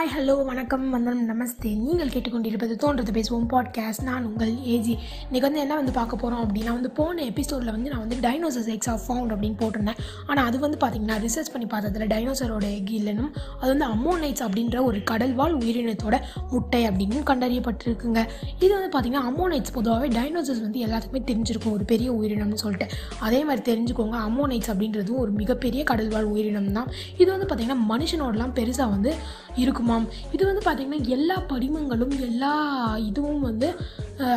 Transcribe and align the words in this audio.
Hi 0.00 0.12
hello 0.16 0.44
வணக்கம் 0.44 0.90
வந்தனம் 0.90 1.24
நமஸ்தே. 1.30 1.70
நீங்கள் 1.78 2.08
கேட்டுக்கொண்டிருப்பது 2.08 2.74
தோன்றது 2.82 3.10
பேசுவோம் 3.16 3.46
பாட்காஸ்ட் 3.50 4.02
நான் 4.02 4.24
உங்கள் 4.24 4.52
ஏஜி 4.52 4.94
இன்றைக்கி 5.24 5.40
வந்து 5.40 5.60
என்ன 5.60 5.74
வந்து 5.74 5.92
பார்க்க 5.92 6.16
போகிறோம் 6.16 6.42
அப்படின்னா 6.44 6.72
வந்து 6.72 6.90
போன 6.90 7.22
எபிசோடில் 7.22 7.70
வந்து 7.70 7.90
நான் 7.90 7.98
வந்து 7.98 8.16
டைனோசர்ஸ் 8.16 8.68
எக்ஸ் 8.68 8.90
ஆஃப் 8.90 9.00
ஃபவுண்ட் 9.08 9.32
அப்படின்னு 9.32 9.58
போட்டிருந்தேன். 9.58 9.98
ஆனால் 10.26 10.46
அது 10.46 10.58
வந்து 10.58 10.78
பார்த்திங்கன்னா 10.86 11.16
ரிசர்ச் 11.24 11.50
பண்ணி 11.52 11.66
பார்த்ததில் 11.66 12.12
டைனோசரோட 12.12 12.62
எக் 12.76 12.92
இல்லைனும் 13.00 13.30
அது 13.60 13.76
வந்து 13.76 13.86
அம்மோனைட்ஸ் 13.86 14.44
அப்படின்ற 14.46 14.84
ஒரு 14.84 15.00
கடல்வாழ் 15.10 15.56
உயிரினத்தோட 15.60 16.18
முட்டை 16.50 16.88
அப்படின்னு 16.88 17.20
கண்டறியப்பட்டிருக்குங்க. 17.32 18.22
இது 18.58 18.72
வந்து 18.78 18.90
பார்த்திங்கன்னா 18.96 19.24
அமோனைட்ஸ் 19.32 19.72
பொதுவாகவே 19.72 20.08
டைனோசர்ஸ் 20.08 20.64
வந்து 20.66 20.80
எல்லாத்துக்குமே 20.86 21.22
தெரிஞ்சிருக்கும் 21.32 21.72
ஒரு 21.72 21.84
பெரிய 21.84 22.12
உயிரினம்னு 22.12 22.62
சொல்லிட்டு. 22.64 22.88
அதே 23.20 23.44
மாதிரி 23.44 23.64
தெரிஞ்சுக்கோங்க 23.72 24.18
அமோனைட்ஸ் 24.30 24.72
அப்படின்றதும் 24.74 25.18
ஒரு 25.18 25.30
மிகப்பெரிய 25.30 25.84
கடல்வாழ் 25.90 26.32
உயிரினம் 26.34 26.72
தான் 26.72 26.90
இது 27.18 27.30
வந்து 27.36 27.54
பார்த்திங்கன்னா 27.54 27.80
மனுஷனோடலாம் 27.92 28.56
பெருசாக 28.60 28.90
வந்து 28.96 29.12
இருக்கும் 29.56 29.88
ஆமாம். 29.90 30.08
இது 30.32 30.46
வந்து 30.46 30.62
பார்த்திங்கன்னா 30.64 31.08
எல்லா 31.08 31.42
படிமங்களும் 31.48 32.20
எல்லா 32.20 32.52
இதுவும் 33.00 33.40
வந்து 33.40 33.68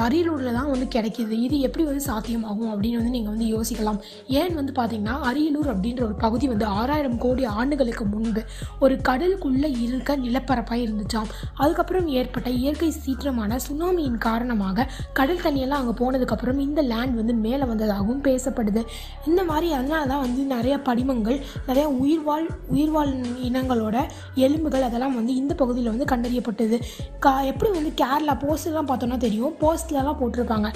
அரியலூரில் 0.05 0.57
தான் 0.57 0.69
வந்து 0.71 0.87
கிடைக்கிது. 0.95 1.35
இது 1.45 1.55
எப்படி 1.67 1.83
வந்து 1.89 2.03
சாத்தியமாகும் 2.09 2.69
அப்படின்னு 2.73 2.99
வந்து 2.99 3.13
நீங்கள் 3.15 3.33
வந்து 3.33 3.47
யோசிக்கலாம். 3.53 3.99
ஏன் 4.39 4.53
வந்து 4.59 4.73
பார்த்திங்கன்னா 4.79 5.15
அரியலூர் 5.29 5.69
அப்படின்ற 5.73 6.01
ஒரு 6.07 6.15
பகுதி 6.23 6.45
வந்து 6.51 6.65
ஆறாயிரம் 6.79 7.17
கோடி 7.23 7.43
ஆண்டுகளுக்கு 7.59 8.05
முன்பு 8.13 8.41
ஒரு 8.85 8.95
கடலுக்குள்ளே 9.09 9.69
இருக்க 9.85 10.15
நிலப்பரப்பாக 10.25 10.79
இருந்துச்சாம். 10.85 11.29
அதுக்கப்புறம் 11.61 12.07
ஏற்பட்ட 12.19 12.49
இயற்கை 12.61 12.89
சீற்றமான 13.01 13.59
சுனாமியின் 13.67 14.19
காரணமாக 14.27 14.87
கடல் 15.19 15.43
தண்ணியெல்லாம் 15.45 15.81
அங்கே 15.83 15.95
போனதுக்கப்புறம் 16.03 16.61
இந்த 16.67 16.81
லேண்ட் 16.91 17.19
வந்து 17.21 17.35
மேலே 17.45 17.67
வந்ததாகவும் 17.71 18.23
பேசப்படுது. 18.29 18.83
இந்த 19.31 19.43
மாதிரி 19.51 19.69
அதனால 19.79 20.03
தான் 20.13 20.23
வந்து 20.25 20.43
நிறைய 20.55 20.77
படிமங்கள் 20.89 21.39
நிறைய 21.69 21.85
உயிர்வாழ் 22.01 22.47
உயிர்வாழ் 22.75 23.13
இனங்களோட 23.49 23.97
எலும்புகள் 24.45 24.87
அதெல்லாம் 24.89 25.17
வந்து 25.19 25.35
இந்த 25.41 25.53
பகுதியில் 25.63 25.93
வந்து 25.93 26.09
கண்டறியப்பட்டது. 26.13 26.79
கா 27.25 27.35
எப்படி 27.51 27.71
வந்து 27.79 27.93
கேரளா 28.03 28.37
போஸ்ட்லாம் 28.45 28.91
பார்த்தோன்னா 28.91 29.19
தெரியும். 29.27 29.53
போ 29.61 29.69
போஸ்ட்லலாம் 29.73 30.19
போட்டிருப்பாங்க 30.21 30.69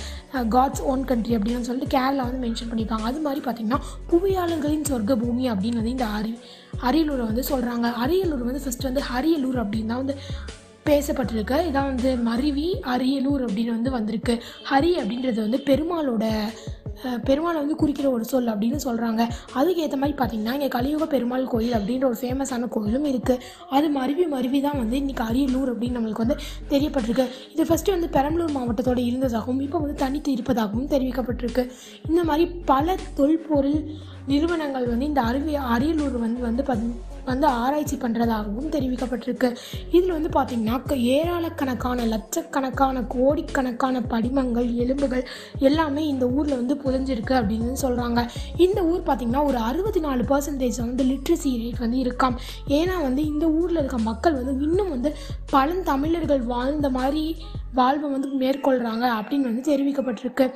காட்ஸ் 0.49 0.81
ஓன் 0.81 1.03
கண்ட்ரி 1.03 1.35
அப்படின்னு 1.37 1.67
சொல்லிட்டு 1.69 1.97
கேரளா 1.97 2.23
வந்து 2.29 2.43
மென்ஷன் 2.47 2.69
பண்ணியிருப்பாங்க 2.71 3.07
அது 3.11 3.19
மாதிரி 3.19 3.41
பார்த்திங்கன்னா 3.47 3.81
புவியாளர்களின் 4.11 4.87
சொர்க்க 4.91 5.15
பூமி 5.15 5.51
அப்படின்னு 5.51 5.81
வந்து 5.81 5.95
இந்த 5.97 6.07
அரி 6.19 6.33
அரியலூரை 6.89 7.25
வந்து 7.31 7.43
சொல்கிறாங்க 7.49 7.87
அரியலூர் 8.03 8.47
வந்து 8.49 8.63
ஃபஸ்ட்டு 8.65 8.89
வந்து 8.89 9.03
அரியலூர் 9.17 9.59
அப்படின்னு 9.63 9.85
தான் 9.85 10.01
வந்து 10.03 10.15
பேசப்பட்டிருக்கு. 10.89 11.55
இதான் 11.69 11.89
வந்து 11.91 12.09
மருவி 12.17 12.67
அரியலூர் 12.93 13.41
அப்படின்னு 13.45 13.71
வந்து 13.75 13.91
வந்திருக்கு. 13.91 14.33
ஹரி 14.69 14.91
அப்படின்றது 15.01 15.39
வந்து 15.45 15.59
பெருமாளோட 15.65 16.25
பெருமாளை 17.27 17.57
வந்து 17.63 17.75
குறிக்கிற 17.81 18.07
ஒரு 18.15 18.25
சொல் 18.31 18.51
அப்படின்னு 18.53 18.79
சொல்கிறாங்க 18.85 19.21
அதுக்கு 19.59 19.83
ஏற்ற 19.85 19.97
மாதிரி 20.01 20.15
பார்த்தீங்கன்னா 20.19 20.55
இங்கே 20.57 20.69
கலியுக 20.75 21.07
பெருமாள் 21.13 21.45
கோயில் 21.53 21.75
அப்படின்ற 21.77 22.05
ஒரு 22.11 22.19
ஃபேமஸான 22.21 22.69
கோயிலும் 22.75 23.07
இருக்குது 23.11 23.43
அது 23.77 23.87
மருவி 23.97 24.25
மருவி 24.35 24.61
தான் 24.67 24.79
வந்து 24.81 24.97
இன்றைக்கி 25.01 25.23
அரியலூர் 25.29 25.71
அப்படின்னு 25.73 25.97
நம்மளுக்கு 25.97 26.25
வந்து 26.25 26.37
தெரியப்பட்டிருக்கு. 26.73 27.25
இது 27.55 27.65
ஃபஸ்ட்டு 27.69 27.95
வந்து 27.95 28.09
பெரம்பலூர் 28.17 28.55
மாவட்டத்தோட 28.57 29.01
இருந்ததாகவும் 29.09 29.61
இப்போ 29.65 29.79
வந்து 29.83 29.97
தனித்து 30.03 30.31
இருப்பதாகவும் 30.37 30.89
தெரிவிக்கப்பட்டிருக்கு. 30.93 31.65
இந்த 32.09 32.23
மாதிரி 32.29 32.45
பல 32.71 32.95
தொல்பொருள் 33.19 33.79
நிறுவனங்கள் 34.31 34.89
வந்து 34.93 35.09
இந்த 35.11 35.21
அருவி 35.29 35.53
அரியலூர் 35.75 36.17
வந்து 36.25 36.41
வந்து 36.47 36.63
வந்து 37.27 37.47
ஆராய்ச்சி 37.47 37.95
பண்ணுறதாகவும் 37.95 38.71
தெரிவிக்கப்பட்டிருக்கு. 38.71 39.55
இதில் 39.91 40.11
வந்து 40.11 40.29
பார்த்திங்கன்னா 40.29 40.83
க- 40.83 40.95
ஏராளக்கணக்கான 40.95 42.05
லட்சக்கணக்கான 42.05 43.03
கோடிக்கணக்கான 43.03 44.01
படிமங்கள் 44.01 44.73
எலும்புகள் 44.73 45.27
எல்லாமே 45.59 46.07
இந்த 46.07 46.27
ஊரில் 46.27 46.55
வந்து 46.55 46.75
புதைஞ்சிருக்கு 46.75 47.29
அப்படின்னு 47.29 47.75
சொல்கிறாங்க 47.81 48.27
இந்த 48.57 48.83
ஊர் 48.83 49.01
பார்த்திங்கன்னா 49.05 49.43
ஒரு 49.43 49.57
அறுபத்தி 49.57 49.99
நாலு 49.99 50.23
பர்சன்டேஜ் 50.23 50.77
வந்து 50.77 51.03
லிட்ரஸி 51.03 51.43
ரேட் 51.43 51.79
வந்து 51.79 51.97
இருக்காம். 51.97 52.35
ஏன்னா 52.67 53.01
வந்து 53.01 53.25
இந்த 53.25 53.49
ஊரில் 53.49 53.77
இருக்க 53.77 53.97
மக்கள் 53.97 54.33
வந்து 54.33 54.63
இன்னும் 54.63 54.89
வந்து 54.89 55.15
பழந்தமிழர்கள் 55.49 56.41
வாழ்ந்த 56.41 56.89
மாதிரி 56.89 57.37
வாழ்வை 57.73 58.09
வந்து 58.09 58.39
மேற்கொள்கிறாங்க 58.39 59.11
அப்படின்னு 59.19 59.41
வந்து 59.41 59.77
தெரிவிக்கப்பட்டிருக்கு. 59.77 60.51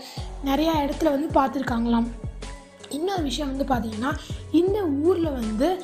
நிறையா 0.46 0.70
இடத்துல 0.86 1.04
வந்து 1.04 1.28
பார்த்துருக்காங்களாம் 1.28 2.08
இன்னொரு 2.90 3.24
விஷயம் 3.24 3.58
வந்து 3.58 3.74
பார்த்திங்கன்னா 3.76 4.18
இந்த 4.52 4.86
ஊரில் 4.86 5.32
வந்து 5.32 5.82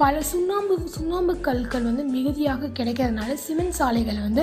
பல 0.00 0.14
சுண்ணாம்பு 0.30 0.74
சுண்ணாம்பு 0.94 1.34
கற்கள் 1.46 1.86
வந்து 1.88 2.02
மிகுதியாக 2.14 2.70
கிடைக்கிறதுனால 2.78 3.36
சிமெண்ட் 3.44 3.76
சாலைகள் 3.78 4.18
வந்து 4.26 4.42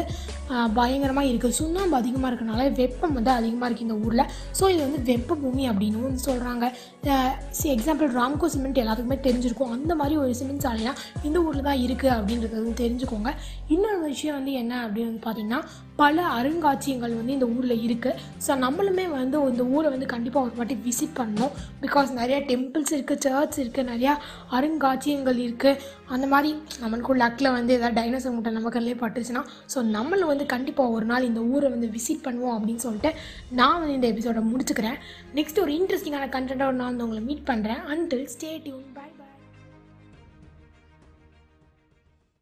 பயங்கரமாக 0.77 1.29
இருக்குது 1.29 1.57
சுண்ணாம்பு 1.59 1.95
அதிகமாக 1.99 2.29
இருக்கனால 2.31 2.63
வெப்பம் 2.79 3.15
வந்து 3.17 3.31
அதிகமாக 3.39 3.67
இருக்குது 3.69 3.87
இந்த 3.87 3.97
ஊரில். 4.05 4.23
ஸோ 4.57 4.63
இது 4.73 4.81
வந்து 4.87 5.01
வெப்ப 5.09 5.37
பூமி 5.43 5.63
அப்படின்னு 5.71 6.05
வந்து 6.05 6.25
சொல்கிறாங்க 6.27 6.65
எக்ஸாம்பிள் 7.75 8.09
ராம்கோ 8.19 8.47
சிமெண்ட் 8.53 8.81
எல்லாத்துக்குமே 8.83 9.17
தெரிஞ்சிருக்கும். 9.27 9.73
அந்த 9.77 9.91
மாதிரி 9.99 10.15
ஒரு 10.23 10.33
சிமெண்ட் 10.39 10.65
சாலைலாம் 10.67 11.01
இந்த 11.27 11.37
ஊரில் 11.47 11.67
தான் 11.69 11.81
இருக்குது 11.85 12.15
அப்படின்றது 12.17 12.55
வந்து 12.59 12.75
தெரிஞ்சுக்கோங்க. 12.83 13.31
இன்னொரு 13.75 14.01
விஷயம் 14.13 14.37
வந்து 14.39 14.53
என்ன 14.61 14.73
அப்படின்னு 14.85 15.11
வந்து 15.11 15.25
பார்த்திங்கன்னா 15.27 15.61
பல 16.01 16.23
அருங்காட்சியகங்கள் 16.37 17.13
வந்து 17.19 17.35
இந்த 17.35 17.47
ஊரில் 17.55 17.83
இருக்குது 17.85 18.17
ஸோ 18.45 18.51
நம்மளுமே 18.65 19.05
வந்து 19.13 19.37
இந்த 19.53 19.63
ஊரை 19.75 19.87
வந்து 19.93 20.07
கண்டிப்பாக 20.13 20.47
ஒரு 20.47 20.55
வாட்டி 20.59 20.75
விசிட் 20.87 21.15
பண்ணணும். 21.19 21.53
பிகாஸ் 21.85 22.09
நிறையா 22.19 22.39
டெம்பிள்ஸ் 22.51 22.93
இருக்குது 22.97 23.23
சர்ச் 23.25 23.57
இருக்குது 23.63 23.89
நிறையா 23.93 24.13
காட்சியங்கள் 24.87 25.39
இருக்குது 25.45 25.79
அந்த 26.07 26.25
மாதிரி 26.27 26.49
நம்மளுக்கு 26.81 27.19
லக்கில் 27.21 27.51
வந்து 27.51 27.73
ஏதாவது 27.73 27.97
டைனோசர் 27.99 28.35
முட்டை 28.35 28.51
நம்ம 28.51 28.69
கண்ணிலே 28.69 28.97
பட்டுருச்சுன்னா 29.01 29.43
ஸோ 29.73 29.81
நம்மளும் 29.95 30.27
வந்து 30.27 30.45
கண்டிப்பாக 30.45 30.95
ஒரு 30.97 31.05
நாள் 31.05 31.27
இந்த 31.29 31.41
ஊரை 31.53 31.69
வந்து 31.69 31.89
விசிட் 31.95 32.25
பண்ணுவோம் 32.27 32.55
அப்படின்னு 32.57 32.85
சொல்லிட்டு 32.87 33.11
நான் 33.59 33.79
வந்து 33.79 33.97
இந்த 33.97 34.09
எபிசோட 34.13 34.43
முடிச்சுக்கிறேன். 34.51 34.99
நெக்ஸ்ட் 35.35 35.59
ஒரு 35.59 35.73
இன்ட்ரெஸ்டிங்கான 35.73 36.29
கண்டென்ட்டோட 36.35 36.75
நான் 36.81 36.91
வந்து 36.91 37.07
உங்களை 37.07 37.23
மீட் 37.23 37.47
பண்ணுறேன் 37.49 37.83
அன்டில் 37.93 38.27
ஸ்டே 38.35 38.51
டியூன் 38.63 38.87